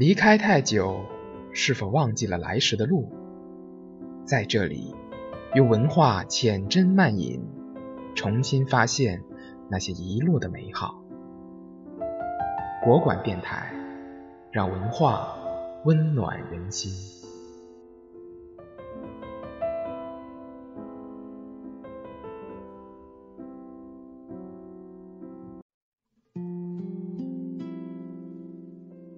[0.00, 1.04] 离开太久，
[1.52, 3.12] 是否忘记了来时的路？
[4.24, 4.94] 在这里，
[5.54, 7.44] 用文化浅斟慢饮，
[8.14, 9.22] 重新发现
[9.68, 11.04] 那些遗落的美好。
[12.82, 13.74] 国馆电台，
[14.50, 15.36] 让文化
[15.84, 17.19] 温暖人心。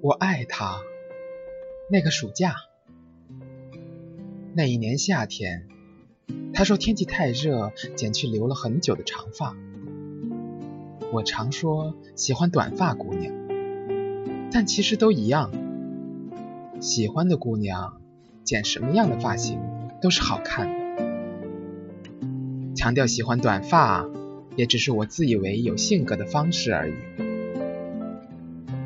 [0.00, 0.80] 我爱他。
[1.90, 2.54] 那个暑假，
[4.54, 5.66] 那一年夏天，
[6.54, 9.56] 他说天气太热，剪去留了很久的长发。
[11.12, 13.34] 我常说喜欢短发姑娘，
[14.52, 15.50] 但其实都一样。
[16.80, 18.00] 喜欢的姑娘，
[18.44, 19.60] 剪什么样的发型
[20.00, 20.78] 都是好看的。
[22.76, 24.08] 强调喜欢短发，
[24.54, 26.94] 也只是我自以为有性格的方式而已。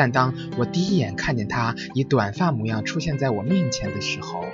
[0.00, 4.46] 但当我第一眼看见他以短发模样出现在我面前的时候，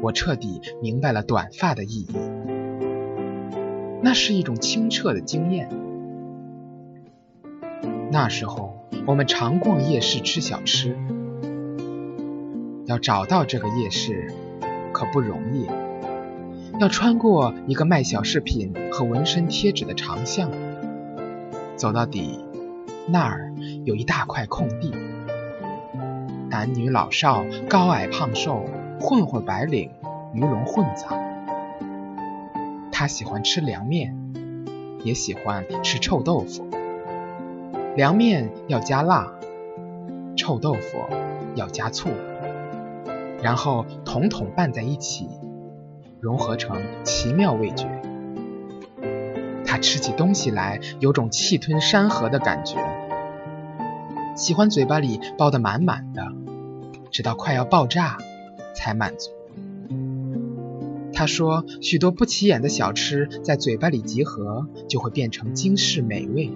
[0.00, 2.16] 我彻底明白了短发的意义。
[4.02, 5.68] 那是一种清澈的经验。
[8.10, 10.96] 那时候我们常逛夜市吃小吃，
[12.86, 14.32] 要找到这个夜市
[14.92, 15.68] 可不容易，
[16.80, 20.50] 要穿过一个卖小饰品和纹身贴纸的长巷，
[21.76, 22.40] 走到底。
[23.08, 23.52] 那儿
[23.86, 24.92] 有一大块空地，
[26.50, 28.64] 男女老少、高矮胖瘦、
[28.98, 29.92] 混混白领、
[30.34, 31.16] 鱼龙混杂。
[32.90, 34.12] 他喜欢吃凉面，
[35.04, 36.68] 也喜欢吃臭豆腐。
[37.94, 39.32] 凉面要加辣，
[40.36, 40.98] 臭豆腐
[41.54, 42.10] 要加醋，
[43.40, 45.28] 然后统统拌在一起，
[46.18, 47.86] 融合成奇妙味觉。
[49.64, 52.78] 他吃起东西来有种气吞山河的感觉，
[54.36, 56.30] 喜欢嘴巴里包得满满的，
[57.10, 58.18] 直到快要爆炸
[58.74, 59.30] 才满足。
[61.14, 66.52] 他说，许多不起眼的小吃在嘴巴里集合，就会变成惊世美味。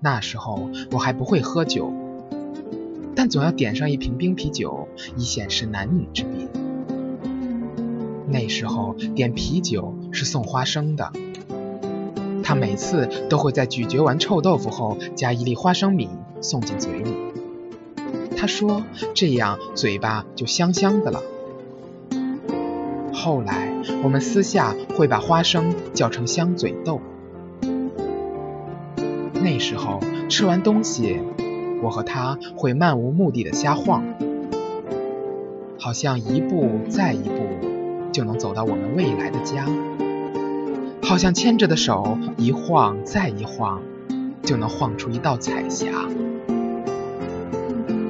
[0.00, 1.92] 那时候我还不会喝酒，
[3.14, 6.48] 但总要点上一瓶冰啤酒，以显示男女之别。
[8.26, 11.12] 那时候点啤酒是送花生的。
[12.52, 16.10] 他每次都会在咀嚼完臭豆腐后，加一粒花生米
[16.42, 17.14] 送进嘴里。
[18.36, 18.82] 他说
[19.14, 21.22] 这样嘴巴就香香的了。
[23.10, 23.72] 后来
[24.04, 27.00] 我们私下会把花生叫成香嘴豆。
[29.32, 31.20] 那时候吃完东西，
[31.82, 34.04] 我和他会漫无目的的瞎晃，
[35.78, 39.66] 好像一步再一步就能走到我们未来的家。
[41.12, 43.82] 好像牵着的手一晃再一晃，
[44.42, 45.90] 就能晃出一道彩霞；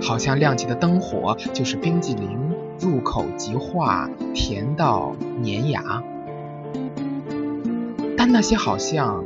[0.00, 2.38] 好像亮起的灯火就是冰激凌，
[2.78, 6.00] 入口即化，甜到粘牙。
[8.16, 9.24] 但那些好像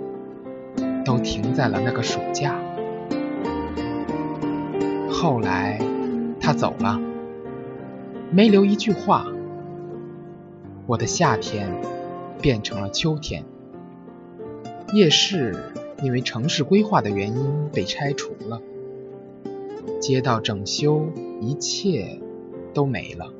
[1.04, 2.56] 都停在了那个暑假。
[5.12, 5.78] 后来
[6.40, 6.98] 他走了，
[8.30, 9.26] 没留一句话。
[10.86, 11.70] 我的夏天
[12.40, 13.44] 变成了秋天。
[14.92, 15.54] 夜市
[16.02, 18.62] 因为城市规划的原因被拆除了，
[20.00, 21.10] 街道整修，
[21.40, 22.20] 一切
[22.72, 23.32] 都没了。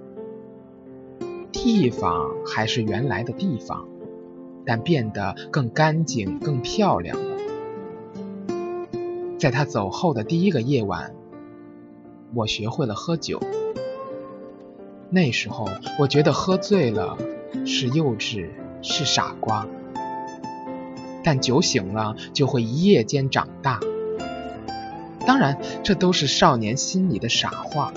[1.52, 3.86] 地方还是原来的地方，
[4.64, 7.36] 但变得更干净、更漂亮了。
[9.38, 11.14] 在他走后的第一个夜晚，
[12.34, 13.40] 我学会了喝酒。
[15.10, 15.68] 那时候，
[15.98, 17.16] 我觉得喝醉了
[17.64, 18.48] 是幼稚，
[18.82, 19.66] 是傻瓜。
[21.26, 23.80] 但酒醒了就会一夜间长大，
[25.26, 27.92] 当然这都是少年心里的傻话。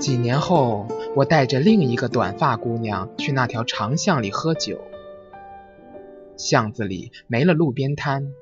[0.00, 4.80] 几年后，我带着另一个短发姑娘去那条长巷里喝酒，
[6.36, 8.32] 巷子里没了路边摊，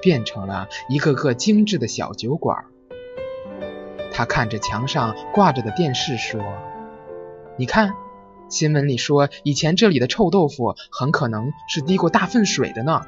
[0.00, 2.66] 变成了一个个精致的小酒馆。
[4.12, 6.40] 她看着墙上挂着的电视说
[7.58, 7.94] ：“你看。”
[8.50, 13.06] 新闻里说，以前这里的臭豆腐很可能是滴过大粪水的呢，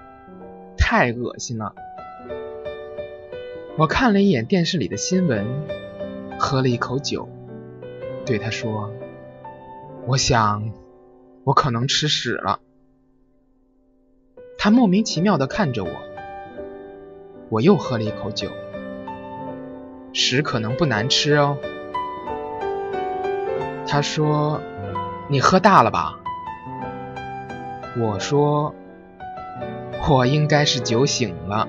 [0.79, 1.75] 太恶心了。
[3.77, 5.45] 我看了一眼电视里的新闻，
[6.39, 7.29] 喝了一口酒，
[8.25, 8.93] 对他说
[10.07, 10.73] ：“我想，
[11.43, 12.61] 我可能吃屎了。”
[14.57, 15.91] 他莫名其妙地看着我，
[17.49, 18.49] 我又喝了一口酒，
[20.13, 21.59] 屎可能不难吃哦。
[23.89, 24.63] 他说。
[25.29, 26.19] 你喝大了吧？
[27.99, 28.75] 我说
[30.09, 31.69] 我应该是酒醒了。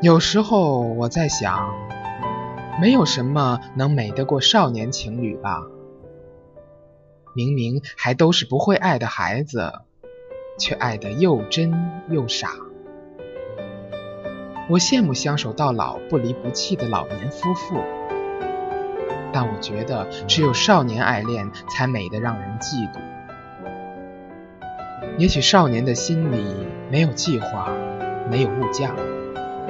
[0.00, 1.74] 有时候我在想
[2.80, 5.62] 没有什么能美得过少年情侣吧？
[7.34, 9.72] 明明还都是不会爱的孩子，
[10.58, 11.72] 却爱得又真
[12.08, 12.50] 又傻。
[14.68, 17.80] 我羡慕相守到老、不离不弃的老年夫妇，
[19.32, 22.98] 但我觉得只有少年爱恋才美得让人嫉妒。
[25.16, 26.54] 也许少年的心里
[26.90, 27.70] 没有计划，
[28.30, 28.94] 没有物价。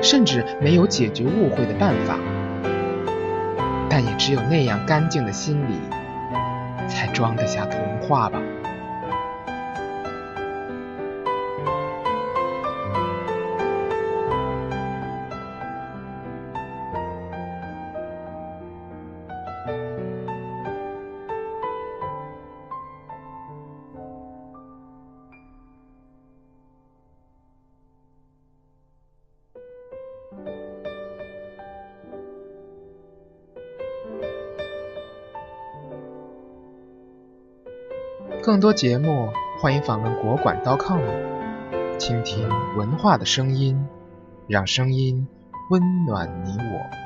[0.02, 2.18] 甚至没有解决误会的办法，
[3.96, 5.78] 但也只有那样干净的心里，
[6.88, 8.42] 才装得下童话吧。
[38.44, 41.00] 更多节目，欢迎访问国馆 .com，
[41.98, 42.46] 倾听
[42.76, 43.88] 文化的声音，
[44.46, 45.26] 让声音
[45.70, 47.03] 温暖你我。